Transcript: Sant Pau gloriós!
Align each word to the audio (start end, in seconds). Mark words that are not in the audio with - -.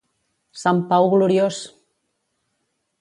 Sant 0.61 0.79
Pau 0.93 1.05
gloriós! 1.13 1.61